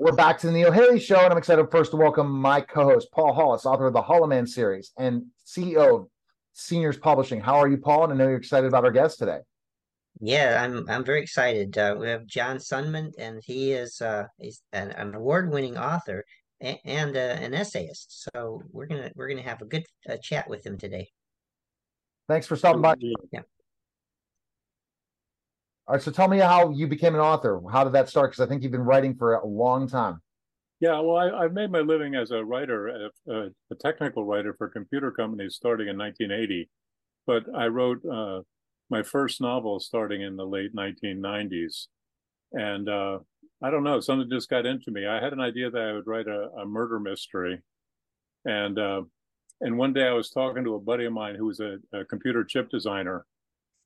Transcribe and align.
We're 0.00 0.12
back 0.12 0.38
to 0.38 0.46
the 0.46 0.52
Neil 0.52 0.70
Haley 0.70 1.00
Show, 1.00 1.18
and 1.18 1.32
I'm 1.32 1.38
excited 1.38 1.66
first 1.72 1.90
to 1.90 1.96
welcome 1.96 2.30
my 2.30 2.60
co-host 2.60 3.08
Paul 3.10 3.32
Hollis, 3.32 3.66
author 3.66 3.88
of 3.88 3.92
the 3.92 4.00
Hollow 4.00 4.44
series 4.44 4.92
and 4.96 5.24
CEO 5.44 6.02
of 6.02 6.06
Seniors 6.52 6.96
Publishing. 6.96 7.40
How 7.40 7.56
are 7.56 7.66
you, 7.66 7.78
Paul? 7.78 8.04
And 8.04 8.12
I 8.12 8.16
know 8.16 8.28
you're 8.28 8.38
excited 8.38 8.68
about 8.68 8.84
our 8.84 8.92
guest 8.92 9.18
today. 9.18 9.40
Yeah, 10.20 10.62
I'm 10.62 10.88
I'm 10.88 11.04
very 11.04 11.20
excited. 11.20 11.76
Uh, 11.76 11.96
we 11.98 12.06
have 12.06 12.26
John 12.26 12.58
Sundman, 12.58 13.10
and 13.18 13.42
he 13.44 13.72
is 13.72 14.00
uh, 14.00 14.28
he's 14.38 14.62
an, 14.72 14.92
an 14.92 15.16
award-winning 15.16 15.76
author 15.76 16.24
and, 16.60 16.78
and 16.84 17.16
uh, 17.16 17.36
an 17.40 17.52
essayist. 17.52 18.28
So 18.32 18.62
we're 18.70 18.86
gonna 18.86 19.10
we're 19.16 19.28
gonna 19.28 19.42
have 19.42 19.62
a 19.62 19.66
good 19.66 19.84
uh, 20.08 20.16
chat 20.22 20.48
with 20.48 20.64
him 20.64 20.78
today. 20.78 21.08
Thanks 22.28 22.46
for 22.46 22.54
stopping 22.54 22.82
by. 22.82 22.94
Yeah. 23.32 23.40
All 25.88 25.94
right, 25.94 26.02
so 26.02 26.10
tell 26.10 26.28
me 26.28 26.36
how 26.36 26.68
you 26.68 26.86
became 26.86 27.14
an 27.14 27.20
author. 27.22 27.62
How 27.72 27.82
did 27.82 27.94
that 27.94 28.10
start? 28.10 28.30
Because 28.30 28.44
I 28.44 28.46
think 28.46 28.62
you've 28.62 28.72
been 28.72 28.82
writing 28.82 29.14
for 29.14 29.36
a 29.36 29.46
long 29.46 29.88
time. 29.88 30.20
Yeah, 30.80 31.00
well, 31.00 31.16
I, 31.16 31.44
have 31.44 31.54
made 31.54 31.70
my 31.70 31.80
living 31.80 32.14
as 32.14 32.30
a 32.30 32.44
writer, 32.44 33.08
a, 33.26 33.32
a, 33.32 33.74
technical 33.80 34.26
writer 34.26 34.52
for 34.52 34.68
computer 34.68 35.10
companies 35.10 35.54
starting 35.54 35.88
in 35.88 35.96
1980. 35.96 36.68
But 37.26 37.44
I 37.56 37.68
wrote 37.68 38.04
uh, 38.04 38.42
my 38.90 39.02
first 39.02 39.40
novel 39.40 39.80
starting 39.80 40.20
in 40.20 40.36
the 40.36 40.44
late 40.44 40.76
1990s. 40.76 41.86
And 42.52 42.86
uh, 42.90 43.20
I 43.62 43.70
don't 43.70 43.82
know, 43.82 43.98
something 44.00 44.28
just 44.30 44.50
got 44.50 44.66
into 44.66 44.90
me. 44.90 45.06
I 45.06 45.24
had 45.24 45.32
an 45.32 45.40
idea 45.40 45.70
that 45.70 45.82
I 45.82 45.94
would 45.94 46.06
write 46.06 46.28
a, 46.28 46.50
a 46.60 46.66
murder 46.66 47.00
mystery. 47.00 47.62
And 48.44 48.78
uh, 48.78 49.02
and 49.62 49.78
one 49.78 49.94
day 49.94 50.06
I 50.06 50.12
was 50.12 50.28
talking 50.28 50.64
to 50.64 50.74
a 50.74 50.80
buddy 50.80 51.06
of 51.06 51.14
mine 51.14 51.34
who 51.34 51.46
was 51.46 51.60
a, 51.60 51.78
a 51.94 52.04
computer 52.04 52.44
chip 52.44 52.68
designer 52.68 53.24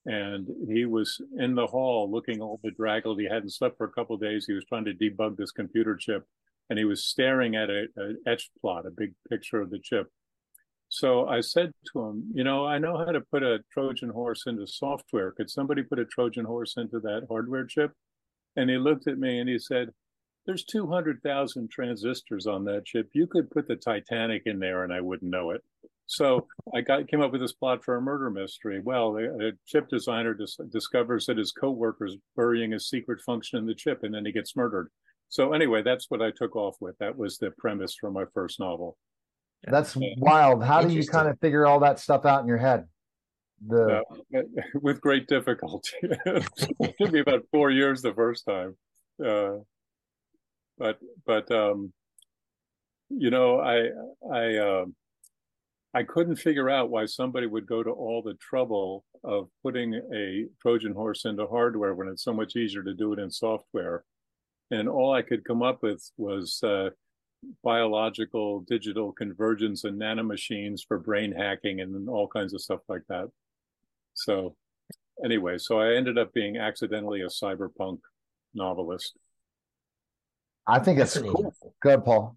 and 0.06 0.48
he 0.68 0.84
was 0.84 1.20
in 1.38 1.54
the 1.54 1.66
hall 1.66 2.10
looking 2.10 2.40
all 2.40 2.60
bedraggled. 2.62 3.20
He 3.20 3.26
hadn't 3.26 3.50
slept 3.50 3.76
for 3.76 3.86
a 3.86 3.92
couple 3.92 4.16
days. 4.16 4.46
He 4.46 4.52
was 4.52 4.64
trying 4.64 4.84
to 4.86 4.94
debug 4.94 5.36
this 5.36 5.52
computer 5.52 5.96
chip, 5.96 6.26
and 6.70 6.78
he 6.78 6.84
was 6.84 7.04
staring 7.04 7.54
at 7.54 7.70
a, 7.70 7.86
a 7.96 8.14
etched 8.26 8.50
plot, 8.60 8.86
a 8.86 8.90
big 8.90 9.14
picture 9.28 9.60
of 9.60 9.70
the 9.70 9.78
chip. 9.78 10.08
So 10.88 11.26
I 11.26 11.40
said 11.40 11.72
to 11.92 12.00
him, 12.00 12.30
you 12.34 12.44
know, 12.44 12.66
I 12.66 12.78
know 12.78 12.98
how 12.98 13.12
to 13.12 13.22
put 13.22 13.42
a 13.42 13.60
Trojan 13.72 14.10
horse 14.10 14.44
into 14.46 14.66
software. 14.66 15.32
Could 15.32 15.48
somebody 15.48 15.82
put 15.82 15.98
a 15.98 16.04
Trojan 16.04 16.44
horse 16.44 16.74
into 16.76 17.00
that 17.00 17.26
hardware 17.30 17.64
chip? 17.64 17.92
And 18.56 18.68
he 18.68 18.76
looked 18.76 19.08
at 19.08 19.18
me 19.18 19.38
and 19.38 19.48
he 19.48 19.58
said, 19.58 19.88
there's 20.44 20.64
200,000 20.64 21.70
transistors 21.70 22.46
on 22.46 22.64
that 22.64 22.84
chip. 22.84 23.08
You 23.14 23.26
could 23.26 23.50
put 23.50 23.68
the 23.68 23.76
Titanic 23.76 24.42
in 24.44 24.58
there 24.58 24.84
and 24.84 24.92
I 24.92 25.00
wouldn't 25.00 25.30
know 25.30 25.52
it. 25.52 25.62
So 26.06 26.46
I 26.74 26.80
got 26.80 27.08
came 27.08 27.22
up 27.22 27.32
with 27.32 27.40
this 27.40 27.52
plot 27.52 27.84
for 27.84 27.96
a 27.96 28.02
murder 28.02 28.30
mystery. 28.30 28.80
Well, 28.80 29.16
a 29.16 29.52
chip 29.66 29.88
designer 29.88 30.34
dis- 30.34 30.58
discovers 30.70 31.26
that 31.26 31.38
his 31.38 31.52
coworker's 31.52 32.14
are 32.14 32.18
burying 32.36 32.74
a 32.74 32.80
secret 32.80 33.20
function 33.20 33.58
in 33.58 33.66
the 33.66 33.74
chip, 33.74 34.02
and 34.02 34.14
then 34.14 34.26
he 34.26 34.32
gets 34.32 34.56
murdered. 34.56 34.88
So 35.28 35.52
anyway, 35.52 35.82
that's 35.82 36.10
what 36.10 36.20
I 36.20 36.30
took 36.30 36.56
off 36.56 36.76
with. 36.80 36.98
That 36.98 37.16
was 37.16 37.38
the 37.38 37.50
premise 37.52 37.96
for 37.98 38.10
my 38.10 38.24
first 38.34 38.60
novel. 38.60 38.98
That's 39.64 39.96
wild. 40.18 40.62
How 40.62 40.82
do 40.82 40.92
you 40.92 41.06
kind 41.06 41.28
of 41.28 41.38
figure 41.40 41.66
all 41.66 41.80
that 41.80 41.98
stuff 41.98 42.26
out 42.26 42.42
in 42.42 42.48
your 42.48 42.58
head? 42.58 42.86
The 43.66 44.02
uh, 44.36 44.42
with 44.82 45.00
great 45.00 45.28
difficulty. 45.28 45.96
it 46.02 46.46
took 47.00 47.12
me 47.12 47.20
about 47.20 47.44
four 47.52 47.70
years 47.70 48.02
the 48.02 48.12
first 48.12 48.44
time, 48.44 48.76
uh, 49.24 49.58
but 50.76 50.98
but 51.24 51.50
um, 51.50 51.92
you 53.08 53.30
know 53.30 53.60
I 53.60 53.88
I. 54.30 54.56
Uh, 54.56 54.84
I 55.94 56.02
couldn't 56.04 56.36
figure 56.36 56.70
out 56.70 56.90
why 56.90 57.04
somebody 57.04 57.46
would 57.46 57.66
go 57.66 57.82
to 57.82 57.90
all 57.90 58.22
the 58.22 58.34
trouble 58.34 59.04
of 59.24 59.48
putting 59.62 59.94
a 59.94 60.46
Trojan 60.60 60.92
horse 60.92 61.26
into 61.26 61.46
hardware 61.46 61.94
when 61.94 62.08
it's 62.08 62.24
so 62.24 62.32
much 62.32 62.56
easier 62.56 62.82
to 62.82 62.94
do 62.94 63.12
it 63.12 63.18
in 63.18 63.30
software. 63.30 64.04
And 64.70 64.88
all 64.88 65.12
I 65.12 65.20
could 65.20 65.44
come 65.44 65.62
up 65.62 65.82
with 65.82 66.10
was 66.16 66.62
uh, 66.62 66.90
biological 67.62 68.60
digital 68.60 69.12
convergence 69.12 69.84
and 69.84 70.00
nanomachines 70.00 70.80
for 70.86 70.98
brain 70.98 71.30
hacking 71.30 71.80
and 71.80 72.08
all 72.08 72.26
kinds 72.26 72.54
of 72.54 72.62
stuff 72.62 72.80
like 72.88 73.02
that. 73.08 73.28
So, 74.14 74.56
anyway, 75.22 75.58
so 75.58 75.78
I 75.78 75.94
ended 75.94 76.16
up 76.16 76.32
being 76.32 76.56
accidentally 76.56 77.20
a 77.20 77.26
cyberpunk 77.26 77.98
novelist. 78.54 79.18
I 80.66 80.78
think 80.78 81.00
it's 81.00 81.18
cool. 81.18 81.52
Good, 81.80 82.04
Paul. 82.04 82.36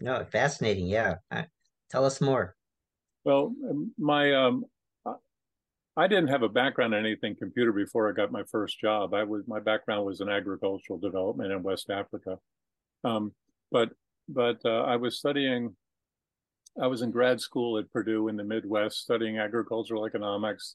No, 0.00 0.24
fascinating. 0.24 0.86
Yeah. 0.86 1.16
Tell 1.90 2.04
us 2.06 2.20
more. 2.20 2.56
Well, 3.24 3.54
um, 3.70 3.92
my 3.98 4.32
um, 4.34 4.64
I 5.96 6.08
didn't 6.08 6.28
have 6.28 6.42
a 6.42 6.48
background 6.48 6.92
in 6.94 7.04
anything 7.04 7.36
computer 7.36 7.72
before 7.72 8.08
I 8.08 8.12
got 8.12 8.32
my 8.32 8.42
first 8.50 8.80
job. 8.80 9.14
I 9.14 9.22
was 9.22 9.44
my 9.46 9.60
background 9.60 10.04
was 10.04 10.20
in 10.20 10.28
agricultural 10.28 10.98
development 10.98 11.52
in 11.52 11.62
West 11.62 11.88
Africa, 11.90 12.38
um, 13.04 13.32
but 13.70 13.90
but 14.28 14.58
uh, 14.64 14.82
I 14.82 14.96
was 14.96 15.18
studying. 15.18 15.74
I 16.82 16.88
was 16.88 17.02
in 17.02 17.12
grad 17.12 17.40
school 17.40 17.78
at 17.78 17.92
Purdue 17.92 18.26
in 18.26 18.36
the 18.36 18.42
Midwest 18.42 18.98
studying 18.98 19.38
agricultural 19.38 20.06
economics, 20.06 20.74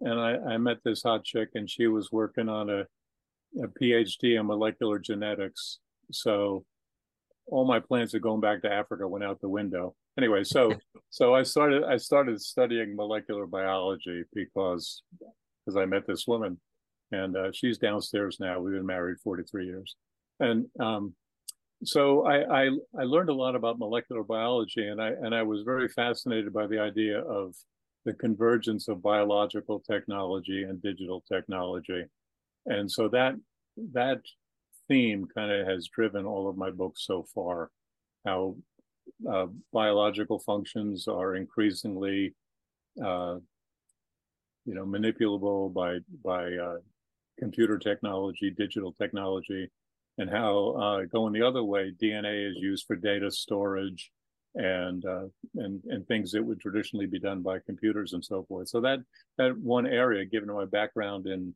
and 0.00 0.18
I, 0.18 0.36
I 0.36 0.58
met 0.58 0.78
this 0.84 1.04
hot 1.04 1.24
chick, 1.24 1.50
and 1.54 1.70
she 1.70 1.86
was 1.86 2.10
working 2.10 2.48
on 2.48 2.68
a, 2.68 2.80
a 3.62 3.68
PhD 3.80 4.40
in 4.40 4.46
molecular 4.46 4.98
genetics. 4.98 5.78
So 6.10 6.64
all 7.50 7.66
my 7.66 7.80
plans 7.80 8.14
of 8.14 8.22
going 8.22 8.40
back 8.40 8.62
to 8.62 8.72
Africa 8.72 9.06
went 9.06 9.24
out 9.24 9.40
the 9.40 9.48
window. 9.48 9.94
Anyway, 10.18 10.44
so 10.44 10.74
so 11.10 11.34
I 11.34 11.42
started 11.42 11.84
I 11.84 11.96
started 11.96 12.40
studying 12.40 12.96
molecular 12.96 13.46
biology 13.46 14.24
because 14.34 15.02
because 15.64 15.76
I 15.76 15.86
met 15.86 16.06
this 16.06 16.26
woman, 16.26 16.58
and 17.12 17.36
uh, 17.36 17.52
she's 17.52 17.78
downstairs 17.78 18.38
now. 18.40 18.60
We've 18.60 18.74
been 18.74 18.86
married 18.86 19.18
forty 19.22 19.44
three 19.44 19.66
years, 19.66 19.96
and 20.40 20.66
um, 20.80 21.14
so 21.84 22.26
I, 22.26 22.64
I 22.64 22.70
I 22.98 23.04
learned 23.04 23.28
a 23.28 23.34
lot 23.34 23.54
about 23.54 23.78
molecular 23.78 24.24
biology, 24.24 24.86
and 24.86 25.00
I 25.00 25.08
and 25.10 25.34
I 25.34 25.42
was 25.42 25.62
very 25.62 25.88
fascinated 25.88 26.52
by 26.52 26.66
the 26.66 26.80
idea 26.80 27.20
of 27.20 27.54
the 28.04 28.14
convergence 28.14 28.88
of 28.88 29.02
biological 29.02 29.80
technology 29.80 30.64
and 30.64 30.82
digital 30.82 31.22
technology, 31.30 32.04
and 32.66 32.90
so 32.90 33.08
that 33.08 33.34
that 33.92 34.20
theme 34.88 35.26
kind 35.34 35.52
of 35.52 35.66
has 35.66 35.88
driven 35.88 36.26
all 36.26 36.48
of 36.48 36.56
my 36.56 36.70
books 36.70 37.04
so 37.06 37.26
far 37.34 37.70
how 38.24 38.56
uh, 39.30 39.46
biological 39.72 40.38
functions 40.38 41.08
are 41.08 41.34
increasingly, 41.34 42.34
uh, 43.02 43.36
you 44.64 44.74
know, 44.74 44.84
manipulable 44.84 45.72
by 45.72 45.98
by 46.24 46.52
uh, 46.52 46.76
computer 47.38 47.78
technology, 47.78 48.50
digital 48.50 48.92
technology, 48.92 49.70
and 50.18 50.30
how 50.30 50.68
uh, 50.70 51.04
going 51.04 51.32
the 51.32 51.42
other 51.42 51.64
way, 51.64 51.92
DNA 52.02 52.50
is 52.50 52.56
used 52.56 52.86
for 52.86 52.96
data 52.96 53.30
storage 53.30 54.10
and 54.54 55.04
uh, 55.04 55.26
and 55.56 55.82
and 55.84 56.06
things 56.06 56.32
that 56.32 56.42
would 56.42 56.60
traditionally 56.60 57.06
be 57.06 57.18
done 57.18 57.42
by 57.42 57.58
computers 57.60 58.12
and 58.12 58.24
so 58.24 58.44
forth. 58.48 58.68
So 58.68 58.80
that 58.82 58.98
that 59.38 59.56
one 59.58 59.86
area, 59.86 60.24
given 60.24 60.52
my 60.52 60.66
background 60.66 61.26
in 61.26 61.54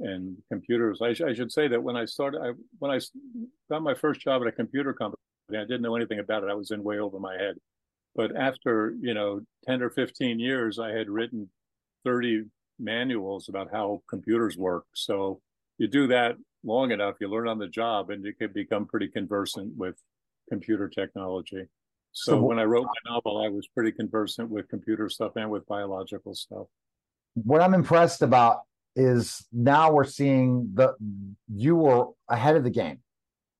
in 0.00 0.36
computers, 0.50 1.00
I, 1.02 1.12
sh- 1.12 1.22
I 1.22 1.34
should 1.34 1.52
say 1.52 1.68
that 1.68 1.82
when 1.82 1.96
I 1.96 2.04
started, 2.04 2.40
I, 2.40 2.52
when 2.78 2.90
I 2.90 3.00
got 3.70 3.82
my 3.82 3.94
first 3.94 4.20
job 4.20 4.42
at 4.42 4.48
a 4.48 4.52
computer 4.52 4.92
company 4.92 5.18
I 5.50 5.60
didn't 5.60 5.82
know 5.82 5.96
anything 5.96 6.18
about 6.18 6.44
it. 6.44 6.50
I 6.50 6.54
was 6.54 6.70
in 6.70 6.82
way 6.82 6.98
over 6.98 7.18
my 7.18 7.34
head. 7.34 7.56
But 8.14 8.36
after, 8.36 8.94
you 9.00 9.14
know, 9.14 9.40
10 9.64 9.82
or 9.82 9.90
15 9.90 10.38
years, 10.38 10.78
I 10.78 10.90
had 10.90 11.08
written 11.08 11.48
30 12.04 12.44
manuals 12.78 13.48
about 13.48 13.70
how 13.72 14.02
computers 14.08 14.56
work. 14.56 14.84
So 14.94 15.40
you 15.78 15.88
do 15.88 16.06
that 16.08 16.36
long 16.64 16.90
enough, 16.90 17.16
you 17.20 17.28
learn 17.28 17.48
on 17.48 17.58
the 17.58 17.68
job 17.68 18.10
and 18.10 18.24
you 18.24 18.34
can 18.34 18.52
become 18.52 18.86
pretty 18.86 19.08
conversant 19.08 19.76
with 19.76 19.94
computer 20.48 20.88
technology. 20.88 21.64
So, 22.12 22.32
so 22.32 22.42
when 22.42 22.58
I 22.58 22.64
wrote 22.64 22.86
my 22.86 23.12
novel, 23.12 23.42
I 23.44 23.48
was 23.48 23.68
pretty 23.68 23.92
conversant 23.92 24.50
with 24.50 24.68
computer 24.68 25.08
stuff 25.08 25.32
and 25.36 25.50
with 25.50 25.66
biological 25.66 26.34
stuff. 26.34 26.66
What 27.34 27.60
I'm 27.60 27.74
impressed 27.74 28.22
about 28.22 28.62
is 28.98 29.46
now 29.52 29.92
we're 29.92 30.04
seeing 30.04 30.70
the 30.74 30.94
you 31.54 31.76
were 31.76 32.08
ahead 32.28 32.56
of 32.56 32.64
the 32.64 32.70
game 32.70 32.98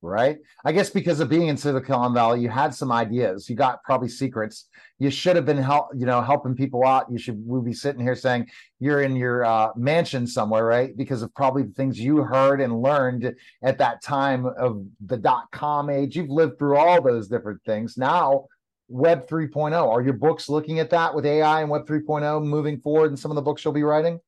right? 0.03 0.38
I 0.64 0.73
guess 0.73 0.90
because 0.90 1.20
of 1.20 1.29
being 1.29 1.49
in 1.49 1.56
Silicon 1.56 2.14
Valley, 2.14 2.40
you 2.40 2.49
had 2.49 2.75
some 2.75 2.93
ideas. 2.93 3.49
You 3.50 3.56
got 3.56 3.82
probably 3.82 4.08
secrets. 4.08 4.69
You 4.99 5.11
should 5.11 5.37
have 5.37 5.44
been 5.44 5.58
help, 5.58 5.88
you 5.94 6.06
know, 6.06 6.20
helping 6.23 6.55
people 6.55 6.87
out. 6.87 7.11
You 7.11 7.19
should 7.19 7.43
we 7.44 7.61
be 7.61 7.73
sitting 7.73 8.00
here 8.00 8.14
saying 8.14 8.49
you're 8.79 9.02
in 9.02 9.17
your 9.17 9.44
uh, 9.44 9.70
mansion 9.76 10.26
somewhere, 10.26 10.64
right? 10.64 10.96
Because 10.96 11.23
of 11.23 11.35
probably 11.35 11.64
the 11.64 11.73
things 11.73 11.99
you 11.99 12.19
heard 12.19 12.61
and 12.61 12.81
learned 12.81 13.34
at 13.62 13.79
that 13.79 14.02
time 14.02 14.46
of 14.46 14.84
the 15.05 15.17
dot 15.17 15.50
com 15.50 15.91
age. 15.91 16.17
You've 16.17 16.31
lived 16.31 16.58
through 16.58 16.76
all 16.76 17.02
those 17.02 17.29
different 17.29 17.62
things. 17.64 17.96
Now, 17.96 18.46
Web 18.88 19.29
3.0. 19.29 19.75
Are 19.75 20.02
your 20.02 20.14
books 20.14 20.49
looking 20.49 20.79
at 20.79 20.91
that 20.91 21.14
with 21.14 21.26
AI 21.26 21.61
and 21.61 21.70
Web 21.70 21.87
3.0 21.87 22.43
moving 22.44 22.81
forward? 22.81 23.11
And 23.11 23.19
some 23.19 23.31
of 23.31 23.34
the 23.34 23.43
books 23.43 23.64
you'll 23.64 23.75
be 23.75 23.82
writing. 23.82 24.19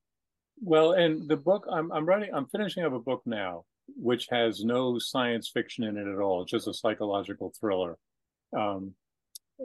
Well, 0.61 0.93
and 0.93 1.29
the 1.29 1.37
book 1.37 1.67
I'm, 1.71 1.91
I'm 1.93 2.07
writing, 2.07 2.31
I'm 2.35 2.47
finishing 2.47 2.85
up 2.85 2.93
a 2.93 2.99
book 2.99 3.23
now 3.27 3.65
which 3.97 4.29
has 4.31 4.65
no 4.65 4.99
science 4.99 5.49
fiction 5.49 5.85
in 5.85 5.97
it 5.97 6.07
at 6.07 6.19
all. 6.19 6.43
It's 6.43 6.51
just 6.51 6.69
a 6.69 6.75
psychological 6.75 7.53
thriller. 7.59 7.97
Um, 8.57 8.95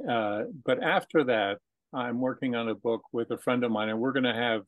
uh, 0.09 0.43
but 0.63 0.83
after 0.83 1.23
that, 1.25 1.59
I'm 1.93 2.19
working 2.19 2.55
on 2.55 2.69
a 2.69 2.75
book 2.75 3.01
with 3.11 3.31
a 3.31 3.37
friend 3.37 3.63
of 3.63 3.71
mine, 3.71 3.89
and 3.89 3.99
we're 3.99 4.11
going 4.11 4.23
to 4.23 4.33
have 4.33 4.63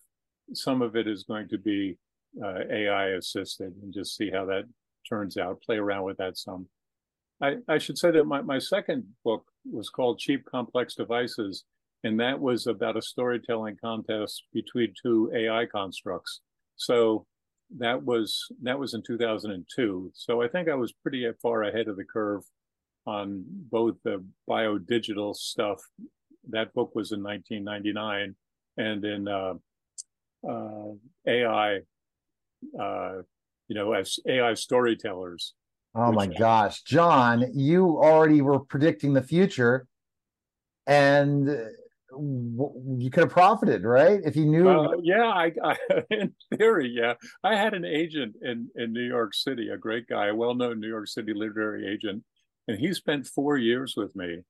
some 0.54 0.82
of 0.82 0.96
it 0.96 1.08
is 1.08 1.24
going 1.24 1.50
to 1.50 1.58
be 1.58 1.98
uh, 2.44 2.60
AI 2.72 3.10
assisted, 3.10 3.74
and 3.82 3.94
just 3.94 4.16
see 4.16 4.32
how 4.32 4.46
that 4.46 4.64
turns 5.08 5.38
out. 5.38 5.62
Play 5.62 5.78
around 5.78 6.04
with 6.04 6.18
that 6.18 6.38
some. 6.38 6.68
I, 7.42 7.58
I 7.68 7.78
should 7.78 7.98
say 7.98 8.12
that 8.12 8.26
my, 8.26 8.42
my 8.42 8.60
second 8.60 9.06
book 9.24 9.46
was 9.70 9.90
called 9.90 10.20
Cheap 10.20 10.46
Complex 10.46 10.96
Devices, 10.96 11.66
and 12.04 12.20
that 12.20 12.40
was 12.40 12.68
about 12.68 12.98
a 12.98 13.02
storytelling 13.02 13.78
contest 13.84 14.44
between 14.54 14.94
two 15.02 15.32
AI 15.36 15.66
constructs. 15.66 16.42
So 16.76 17.26
that 17.78 18.04
was 18.04 18.40
that 18.64 18.80
was 18.80 18.94
in 18.94 19.04
2002. 19.04 20.12
So 20.14 20.42
I 20.42 20.48
think 20.48 20.70
I 20.70 20.76
was 20.76 20.94
pretty 20.94 21.28
far 21.42 21.64
ahead 21.64 21.88
of 21.88 21.98
the 21.98 22.06
curve 22.06 22.44
on 23.06 23.44
both 23.48 23.96
the 24.04 24.24
bio 24.48 24.78
digital 24.78 25.34
stuff. 25.34 25.80
That 26.50 26.74
book 26.74 26.92
was 26.96 27.12
in 27.12 27.24
1999, 27.24 28.36
and 28.78 29.06
in 29.06 29.28
uh, 29.28 29.54
uh, 30.48 30.94
AI, 31.28 31.80
uh, 32.80 33.22
you 33.68 33.76
know, 33.76 33.94
as 33.94 34.20
AI 34.28 34.54
storytellers. 34.54 35.54
Oh 35.96 36.12
my 36.12 36.28
gosh, 36.28 36.84
John, 36.84 37.46
you 37.54 37.98
already 37.98 38.42
were 38.42 38.60
predicting 38.60 39.14
the 39.14 39.24
future, 39.24 39.88
and 40.86 41.50
you 42.12 43.10
could 43.12 43.24
have 43.24 43.32
profited, 43.32 43.84
right? 43.84 44.22
If 44.24 44.36
you 44.36 44.46
knew. 44.46 45.02
Yeah, 45.04 45.26
I, 45.26 45.52
I, 45.64 45.78
in 46.10 46.34
theory, 46.56 46.90
yeah. 46.90 47.16
I 47.44 47.56
had 47.56 47.74
an 47.74 47.86
agent 47.86 48.36
in 48.42 48.70
in 48.76 48.94
New 48.94 49.06
York 49.08 49.34
City, 49.34 49.70
a 49.70 49.78
great 49.78 50.08
guy, 50.08 50.28
a 50.28 50.36
well-known 50.36 50.80
New 50.80 50.88
York 50.88 51.08
City 51.08 51.34
literary 51.34 51.88
agent, 51.88 52.24
and 52.68 52.80
he 52.80 52.94
spent 52.94 53.28
four 53.28 53.58
years 53.58 53.96
with 53.98 54.16
me, 54.16 54.44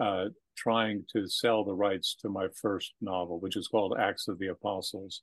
uh, 0.00 0.26
trying 0.56 1.04
to 1.14 1.28
sell 1.28 1.64
the 1.64 1.74
rights 1.74 2.16
to 2.22 2.28
my 2.28 2.48
first 2.60 2.92
novel, 3.00 3.40
which 3.40 3.56
is 3.56 3.68
called 3.68 3.96
Acts 3.98 4.28
of 4.28 4.38
the 4.38 4.48
Apostles, 4.48 5.22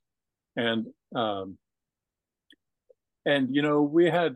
and 0.56 0.86
um, 1.16 1.58
and 3.26 3.54
you 3.54 3.62
know 3.62 3.82
we 3.82 4.06
had 4.06 4.36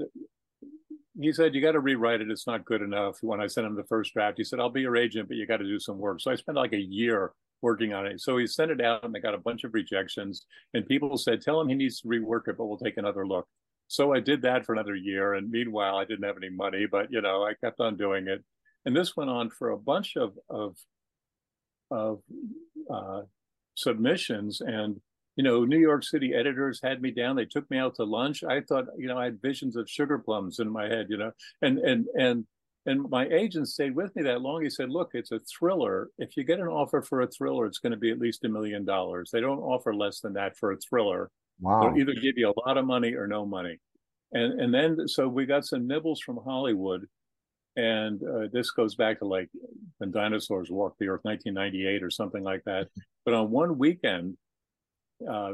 he 1.19 1.31
said, 1.31 1.54
You 1.54 1.62
got 1.62 1.74
to 1.74 1.80
rewrite 1.80 2.21
it. 2.21 2.31
It's 2.31 2.48
not 2.48 2.65
good 2.65 2.81
enough. 2.81 3.18
When 3.21 3.42
I 3.42 3.48
sent 3.48 3.68
him 3.68 3.75
the 3.75 3.83
first 3.83 4.13
draft, 4.13 4.38
he 4.38 4.44
said, 4.44 4.60
I'll 4.60 4.69
be 4.69 4.81
your 4.81 4.98
agent, 4.98 5.27
but 5.27 5.38
you 5.38 5.45
got 5.45 5.57
to 5.57 5.63
do 5.63 5.80
some 5.80 5.98
work. 5.98 6.21
So 6.21 6.31
I 6.31 6.36
spent 6.36 6.57
like 6.57 6.74
a 6.74 6.81
year 6.81 7.33
working 7.62 7.94
on 7.94 8.06
it. 8.06 8.19
So 8.19 8.38
he 8.38 8.48
sent 8.48 8.71
it 8.71 8.81
out 8.81 9.04
and 9.04 9.13
they 9.13 9.19
got 9.19 9.33
a 9.33 9.39
bunch 9.39 9.63
of 9.63 9.74
rejections. 9.74 10.45
And 10.74 10.88
people 10.88 11.18
said, 11.18 11.42
Tell 11.42 11.62
him 11.62 11.69
he 11.69 11.75
needs 11.75 12.01
to 12.01 12.07
rework 12.07 12.48
it, 12.48 12.57
but 12.57 12.65
we'll 12.65 12.77
take 12.77 12.98
another 12.98 13.25
look. 13.27 13.48
So 13.88 14.13
I 14.13 14.19
did 14.19 14.42
that 14.42 14.65
for 14.65 14.74
another 14.74 14.95
year. 14.95 15.33
And 15.33 15.51
meanwhile, 15.51 15.98
I 15.98 16.06
didn't 16.06 16.25
have 16.25 16.38
any 16.38 16.50
money, 16.50 16.88
but 16.89 17.12
you 17.12 17.21
know, 17.21 17.44
I 17.44 17.54
kept 17.54 17.80
on 17.80 17.98
doing 17.98 18.27
it. 18.27 18.44
And 18.86 18.95
this 18.95 19.15
went 19.15 19.30
on 19.30 19.50
for 19.50 19.69
a 19.69 19.77
bunch 19.77 20.15
of, 20.18 20.33
of, 20.50 20.75
of 21.92 22.19
uh, 22.92 23.21
submissions. 23.75 24.62
And 24.62 25.00
you 25.35 25.44
know, 25.44 25.65
New 25.65 25.80
York 25.80 26.03
City 26.03 26.33
editors 26.33 26.80
had 26.83 27.01
me 27.01 27.12
down. 27.12 27.35
They 27.35 27.45
took 27.45 27.69
me 27.71 27.77
out 27.77 27.95
to 27.95 28.03
lunch. 28.03 28.44
I 28.44 28.62
thought, 28.62 28.85
you 28.97 29.07
know, 29.07 29.18
I 29.18 29.25
had 29.25 29.41
visions 29.41 29.75
of 29.75 29.89
sugar 29.89 30.19
plums 30.19 30.59
in 30.59 30.69
my 30.69 30.85
head, 30.88 31.07
you 31.09 31.18
know, 31.18 31.31
and 31.62 31.80
and 31.80 32.06
and 32.15 32.45
and 32.85 33.09
my 33.09 33.27
agent 33.27 33.69
stayed 33.69 33.95
with 33.95 34.15
me 34.15 34.24
that 34.24 34.41
long. 34.41 34.62
He 34.62 34.69
said, 34.69 34.89
"Look, 34.89 35.12
it's 35.13 35.31
a 35.31 35.39
thriller. 35.39 36.09
If 36.18 36.38
you 36.38 36.44
get 36.44 36.59
an 36.59 36.68
offer 36.68 37.01
for 37.01 37.21
a 37.21 37.27
thriller, 37.27 37.65
it's 37.65 37.80
going 37.80 37.91
to 37.91 37.97
be 37.97 38.12
at 38.12 38.19
least 38.19 38.44
a 38.44 38.50
million 38.50 38.85
dollars. 38.85 39.30
They 39.31 39.41
don't 39.41 39.59
offer 39.59 39.95
less 39.95 40.19
than 40.19 40.33
that 40.33 40.57
for 40.57 40.71
a 40.71 40.77
thriller. 40.77 41.31
Wow. 41.59 41.81
They'll 41.81 41.97
either 41.97 42.13
give 42.13 42.38
you 42.38 42.50
a 42.50 42.68
lot 42.68 42.77
of 42.77 42.86
money 42.86 43.13
or 43.13 43.25
no 43.27 43.45
money." 43.45 43.79
And 44.33 44.59
and 44.59 44.74
then 44.74 45.07
so 45.07 45.27
we 45.27 45.45
got 45.45 45.65
some 45.65 45.88
nibbles 45.88 46.19
from 46.21 46.39
Hollywood, 46.44 47.07
and 47.75 48.21
uh, 48.24 48.47
this 48.51 48.69
goes 48.71 48.95
back 48.95 49.19
to 49.19 49.25
like 49.25 49.50
when 49.97 50.12
dinosaurs 50.12 50.69
walked 50.69 51.00
the 51.00 51.07
earth, 51.07 51.21
1998 51.24 52.03
or 52.03 52.12
something 52.12 52.44
like 52.44 52.63
that. 52.65 52.89
But 53.25 53.33
on 53.33 53.51
one 53.51 53.77
weekend, 53.77 54.38
uh, 55.30 55.54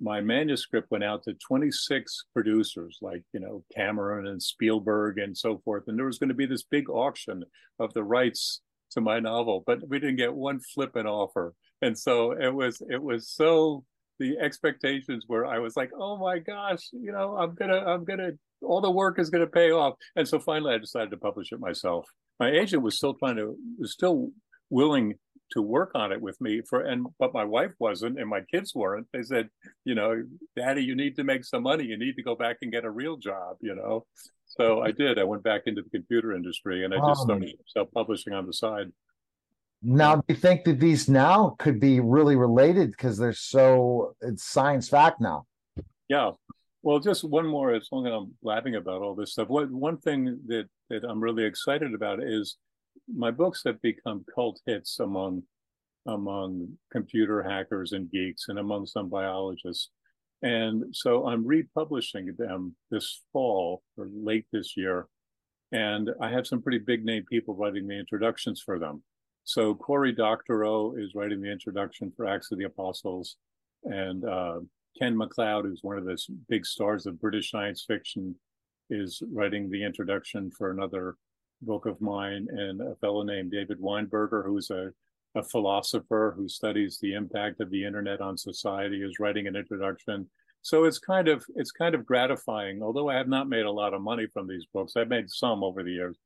my 0.00 0.20
manuscript 0.20 0.90
went 0.90 1.04
out 1.04 1.22
to 1.22 1.34
26 1.34 2.24
producers 2.32 2.98
like 3.00 3.22
you 3.32 3.40
know 3.40 3.62
cameron 3.74 4.26
and 4.26 4.42
spielberg 4.42 5.18
and 5.18 5.36
so 5.36 5.60
forth. 5.64 5.84
And 5.86 5.98
there 5.98 6.06
was 6.06 6.18
going 6.18 6.28
to 6.28 6.34
be 6.34 6.46
this 6.46 6.64
big 6.64 6.90
auction 6.90 7.44
of 7.78 7.92
the 7.94 8.02
rights 8.02 8.60
to 8.90 9.00
my 9.00 9.18
novel 9.18 9.62
but 9.66 9.88
we 9.88 9.98
didn't 9.98 10.16
get 10.16 10.34
one 10.34 10.60
flippant 10.60 11.06
offer. 11.06 11.54
And 11.82 11.98
so 11.98 12.32
it 12.32 12.52
was 12.52 12.82
it 12.88 13.02
was 13.02 13.28
so 13.28 13.84
the 14.20 14.38
expectations 14.38 15.24
were 15.28 15.44
i 15.44 15.58
was 15.58 15.76
like 15.76 15.90
oh 15.98 16.16
my 16.16 16.38
gosh 16.38 16.88
you 16.92 17.10
know 17.10 17.36
i'm 17.36 17.52
gonna 17.56 17.78
i'm 17.78 18.04
gonna 18.04 18.30
all 18.62 18.80
the 18.80 18.90
work 18.90 19.18
is 19.18 19.30
gonna 19.30 19.46
pay 19.46 19.70
off. 19.70 19.94
And 20.16 20.26
so 20.26 20.38
finally 20.38 20.74
i 20.74 20.78
decided 20.78 21.10
to 21.10 21.16
publish 21.16 21.52
it 21.52 21.60
myself. 21.60 22.06
My 22.40 22.50
agent 22.50 22.82
was 22.82 22.96
still 22.96 23.14
trying 23.14 23.36
to 23.36 23.56
was 23.78 23.92
still 23.92 24.30
willing 24.70 25.14
to 25.52 25.62
work 25.62 25.92
on 25.94 26.12
it 26.12 26.20
with 26.20 26.40
me 26.40 26.62
for 26.68 26.80
and 26.80 27.06
but 27.18 27.34
my 27.34 27.44
wife 27.44 27.72
wasn't 27.78 28.18
and 28.18 28.28
my 28.28 28.40
kids 28.40 28.74
weren't. 28.74 29.06
They 29.12 29.22
said 29.22 29.48
you 29.84 29.94
know 29.94 30.22
daddy 30.56 30.82
you 30.82 30.94
need 30.94 31.16
to 31.16 31.24
make 31.24 31.44
some 31.44 31.62
money. 31.62 31.84
You 31.84 31.98
need 31.98 32.16
to 32.16 32.22
go 32.22 32.34
back 32.34 32.58
and 32.62 32.72
get 32.72 32.84
a 32.84 32.90
real 32.90 33.16
job 33.16 33.56
you 33.60 33.74
know? 33.74 34.06
So 34.46 34.82
i 34.82 34.90
did. 35.02 35.18
I 35.18 35.24
went 35.24 35.42
back 35.42 35.62
into 35.66 35.82
the 35.82 35.90
computer 35.90 36.34
industry 36.34 36.84
and 36.84 36.94
i 36.94 36.98
just 36.98 37.22
started 37.22 37.50
um, 37.50 37.54
self-publishing 37.66 38.32
on 38.32 38.46
the 38.46 38.52
side. 38.52 38.90
Now 39.82 40.16
do 40.16 40.22
you 40.28 40.34
think 40.34 40.64
that 40.64 40.80
these 40.80 41.08
now 41.08 41.56
could 41.58 41.78
be 41.78 42.00
really 42.00 42.36
related? 42.36 42.90
Because 42.90 43.18
they're 43.18 43.32
so 43.32 44.16
it's 44.22 44.44
science 44.44 44.88
fact 44.88 45.20
now. 45.20 45.46
Yeah. 46.08 46.32
Well 46.82 46.98
just 46.98 47.22
one 47.24 47.46
more 47.46 47.74
as 47.74 47.88
long 47.92 48.06
as 48.06 48.12
i'm 48.12 48.34
laughing 48.42 48.76
about 48.76 49.02
all 49.02 49.14
this 49.14 49.32
stuff. 49.32 49.48
What 49.48 49.70
one 49.70 49.98
thing 49.98 50.40
that 50.46 50.68
that 50.90 51.04
i'm 51.04 51.20
really 51.20 51.44
excited 51.44 51.94
about 51.94 52.22
is 52.22 52.56
my 53.12 53.30
books 53.30 53.62
have 53.64 53.80
become 53.82 54.24
cult 54.34 54.60
hits 54.66 55.00
among 55.00 55.42
among 56.06 56.68
computer 56.92 57.42
hackers 57.42 57.92
and 57.92 58.10
geeks 58.10 58.48
and 58.48 58.58
among 58.58 58.86
some 58.86 59.08
biologists. 59.08 59.90
And 60.42 60.84
so 60.94 61.26
I'm 61.26 61.46
republishing 61.46 62.34
them 62.36 62.76
this 62.90 63.22
fall 63.32 63.82
or 63.96 64.08
late 64.12 64.44
this 64.52 64.76
year. 64.76 65.08
And 65.72 66.10
I 66.20 66.28
have 66.30 66.46
some 66.46 66.60
pretty 66.60 66.78
big 66.78 67.04
name 67.06 67.24
people 67.24 67.54
writing 67.54 67.86
the 67.86 67.98
introductions 67.98 68.60
for 68.60 68.78
them. 68.78 69.02
So 69.44 69.74
Cory 69.74 70.12
Doctorow 70.12 70.94
is 70.96 71.14
writing 71.14 71.40
the 71.40 71.50
introduction 71.50 72.12
for 72.14 72.26
Acts 72.26 72.52
of 72.52 72.58
the 72.58 72.64
Apostles. 72.64 73.36
And 73.84 74.24
uh, 74.24 74.60
Ken 74.98 75.16
MacLeod, 75.16 75.64
who's 75.64 75.82
one 75.82 75.98
of 75.98 76.04
the 76.04 76.18
big 76.48 76.66
stars 76.66 77.06
of 77.06 77.20
British 77.20 77.50
science 77.50 77.84
fiction, 77.86 78.34
is 78.90 79.22
writing 79.32 79.70
the 79.70 79.82
introduction 79.82 80.50
for 80.50 80.70
another 80.70 81.16
book 81.66 81.86
of 81.86 82.00
mine, 82.00 82.46
and 82.50 82.80
a 82.80 82.94
fellow 82.96 83.22
named 83.22 83.52
David 83.52 83.80
Weinberger, 83.80 84.44
who's 84.44 84.70
a, 84.70 84.90
a 85.34 85.42
philosopher 85.42 86.34
who 86.36 86.48
studies 86.48 86.98
the 86.98 87.14
impact 87.14 87.60
of 87.60 87.70
the 87.70 87.84
internet 87.84 88.20
on 88.20 88.36
society, 88.36 89.02
is 89.02 89.18
writing 89.18 89.46
an 89.46 89.56
introduction. 89.56 90.28
So 90.62 90.84
it's 90.84 90.98
kind 90.98 91.28
of 91.28 91.44
it's 91.56 91.70
kind 91.70 91.94
of 91.94 92.06
gratifying. 92.06 92.82
Although 92.82 93.10
I 93.10 93.16
have 93.16 93.28
not 93.28 93.48
made 93.48 93.66
a 93.66 93.70
lot 93.70 93.92
of 93.92 94.00
money 94.00 94.26
from 94.32 94.46
these 94.46 94.64
books, 94.72 94.94
I've 94.96 95.08
made 95.08 95.28
some 95.28 95.62
over 95.62 95.82
the 95.82 95.92
years, 95.92 96.16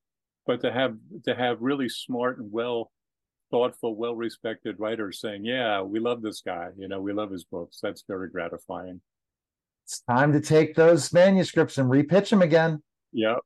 but 0.47 0.61
to 0.61 0.73
have 0.73 0.95
to 1.25 1.35
have 1.35 1.61
really 1.61 1.89
smart 1.89 2.39
and 2.39 2.53
well 2.53 2.93
thoughtful, 3.51 3.97
well 3.97 4.15
respected 4.15 4.79
writers 4.79 5.21
saying, 5.21 5.45
"Yeah, 5.45 5.83
we 5.83 5.99
love 5.99 6.23
this 6.23 6.41
guy. 6.41 6.69
You 6.77 6.87
know, 6.87 7.01
we 7.01 7.13
love 7.13 7.31
his 7.31 7.45
books." 7.45 7.81
That's 7.83 8.05
very 8.07 8.31
gratifying. 8.31 9.01
It's 9.85 10.01
time 10.01 10.33
to 10.35 10.41
take 10.41 10.75
those 10.75 11.13
manuscripts 11.13 11.79
and 11.79 11.91
repitch 11.91 12.31
them 12.31 12.43
again. 12.43 12.83
Yep. 13.13 13.39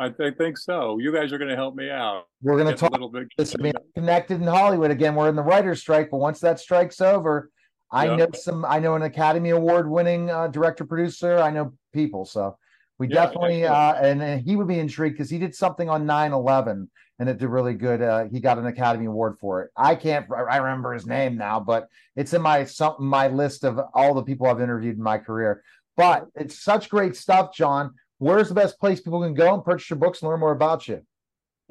I, 0.00 0.08
th- 0.10 0.36
think 0.36 0.58
so. 0.58 0.98
You 0.98 1.12
guys 1.12 1.32
are 1.32 1.38
going 1.38 1.50
to 1.50 1.56
help 1.56 1.74
me 1.74 1.90
out. 1.90 2.24
We're 2.42 2.56
going 2.56 2.72
to 2.72 2.74
talk 2.74 2.90
a 2.90 2.92
little 2.92 3.10
bit. 3.10 3.28
This, 3.36 3.54
I 3.58 3.62
mean, 3.62 3.72
connected 3.94 4.40
in 4.40 4.46
Hollywood 4.46 4.90
again. 4.90 5.14
We're 5.14 5.28
in 5.28 5.36
the 5.36 5.42
writer's 5.42 5.80
strike, 5.80 6.10
but 6.10 6.18
once 6.18 6.40
that 6.40 6.60
strike's 6.60 7.00
over, 7.00 7.50
I 7.90 8.06
yep. 8.06 8.18
know 8.18 8.28
some. 8.38 8.64
I 8.64 8.78
know 8.78 8.94
an 8.94 9.02
Academy 9.02 9.50
Award 9.50 9.90
winning 9.90 10.30
uh, 10.30 10.48
director 10.48 10.84
producer. 10.84 11.38
I 11.38 11.50
know 11.50 11.72
people, 11.92 12.26
so 12.26 12.58
we 12.98 13.08
yeah, 13.08 13.26
definitely. 13.26 13.64
Uh, 13.64 13.94
and, 13.94 14.22
and, 14.22 14.42
he 14.42 14.56
would 14.56 14.68
be 14.68 14.78
intrigued 14.78 15.16
because 15.16 15.30
he 15.30 15.38
did 15.38 15.54
something 15.54 15.88
on 15.88 16.04
9-11 16.04 16.88
and 17.18 17.28
it 17.28 17.38
did 17.38 17.48
really 17.48 17.74
good. 17.74 18.02
Uh, 18.02 18.26
he 18.30 18.40
got 18.40 18.58
an 18.58 18.66
Academy 18.66 19.06
Award 19.06 19.38
for 19.40 19.62
it. 19.62 19.70
I 19.76 19.94
can't. 19.94 20.26
I 20.30 20.58
remember 20.58 20.92
his 20.92 21.06
name 21.06 21.36
now, 21.36 21.60
but 21.60 21.88
it's 22.14 22.32
in 22.32 22.42
my 22.42 22.64
some 22.64 22.96
my 22.98 23.28
list 23.28 23.64
of 23.64 23.80
all 23.94 24.14
the 24.14 24.22
people 24.22 24.46
I've 24.46 24.60
interviewed 24.60 24.96
in 24.96 25.02
my 25.02 25.18
career. 25.18 25.62
But 25.96 26.26
it's 26.36 26.62
such 26.62 26.88
great 26.88 27.16
stuff, 27.16 27.52
John 27.52 27.94
where's 28.18 28.48
the 28.48 28.54
best 28.54 28.78
place 28.78 29.00
people 29.00 29.22
can 29.22 29.34
go 29.34 29.54
and 29.54 29.64
purchase 29.64 29.90
your 29.90 29.98
books 29.98 30.20
and 30.20 30.28
learn 30.28 30.40
more 30.40 30.52
about 30.52 30.86
you? 30.86 31.02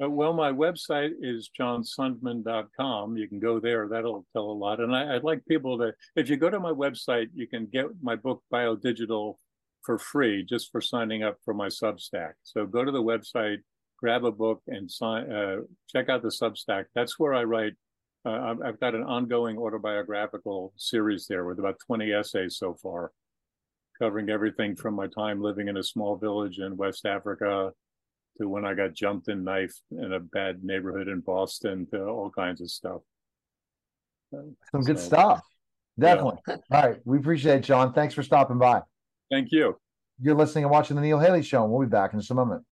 Uh, 0.02 0.08
well, 0.08 0.32
my 0.32 0.52
website 0.52 1.10
is 1.20 1.50
johnsundman.com. 1.58 3.16
You 3.16 3.28
can 3.28 3.40
go 3.40 3.58
there. 3.58 3.88
That'll 3.88 4.24
tell 4.32 4.44
a 4.44 4.52
lot. 4.52 4.80
And 4.80 4.94
I, 4.94 5.14
would 5.14 5.24
like 5.24 5.44
people 5.46 5.76
to, 5.78 5.92
if 6.14 6.28
you 6.30 6.36
go 6.36 6.50
to 6.50 6.60
my 6.60 6.70
website, 6.70 7.28
you 7.34 7.46
can 7.48 7.66
get 7.66 7.86
my 8.00 8.14
book 8.14 8.42
Biodigital 8.52 9.36
for 9.82 9.98
free 9.98 10.44
just 10.44 10.70
for 10.70 10.80
signing 10.80 11.22
up 11.22 11.38
for 11.44 11.52
my 11.52 11.66
Substack. 11.66 12.34
So 12.44 12.64
go 12.64 12.84
to 12.84 12.92
the 12.92 13.02
website, 13.02 13.58
grab 13.98 14.24
a 14.24 14.30
book, 14.30 14.62
and 14.68 14.90
sign, 14.90 15.32
uh, 15.32 15.56
check 15.88 16.08
out 16.08 16.22
the 16.22 16.28
Substack. 16.28 16.84
That's 16.94 17.18
where 17.18 17.34
I 17.34 17.44
write. 17.44 17.74
Uh, 18.24 18.54
I've 18.64 18.78
got 18.78 18.94
an 18.94 19.02
ongoing 19.02 19.58
autobiographical 19.58 20.72
series 20.76 21.26
there 21.26 21.44
with 21.44 21.58
about 21.58 21.78
20 21.86 22.12
essays 22.12 22.56
so 22.56 22.76
far 22.82 23.12
covering 23.98 24.30
everything 24.30 24.76
from 24.76 24.94
my 24.94 25.06
time 25.08 25.42
living 25.42 25.68
in 25.68 25.76
a 25.76 25.82
small 25.82 26.16
village 26.16 26.58
in 26.58 26.76
West 26.76 27.06
Africa 27.06 27.72
to 28.40 28.48
when 28.48 28.64
I 28.64 28.74
got 28.74 28.94
jumped 28.94 29.28
and 29.28 29.44
knifed 29.44 29.82
in 29.90 30.12
a 30.12 30.20
bad 30.20 30.62
neighborhood 30.62 31.08
in 31.08 31.20
Boston 31.20 31.86
to 31.92 32.04
all 32.04 32.30
kinds 32.30 32.60
of 32.60 32.70
stuff. 32.70 33.00
Some 34.30 34.82
good 34.82 34.98
stuff. 34.98 35.40
Definitely. 35.98 36.38
Yeah. 36.46 36.56
All 36.70 36.82
right. 36.82 36.98
We 37.04 37.18
appreciate 37.18 37.56
it, 37.56 37.64
John. 37.64 37.92
Thanks 37.92 38.14
for 38.14 38.22
stopping 38.22 38.58
by. 38.58 38.82
Thank 39.30 39.50
you. 39.50 39.76
You're 40.20 40.36
listening 40.36 40.64
and 40.64 40.70
watching 40.70 40.96
the 40.96 41.02
Neil 41.02 41.18
Haley 41.18 41.42
Show, 41.42 41.62
and 41.62 41.72
we'll 41.72 41.86
be 41.86 41.90
back 41.90 42.12
in 42.12 42.20
just 42.20 42.30
a 42.30 42.34
moment. 42.34 42.64